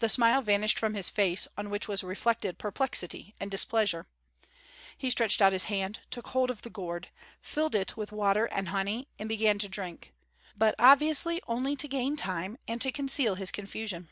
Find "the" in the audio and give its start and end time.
0.00-0.08, 6.62-6.70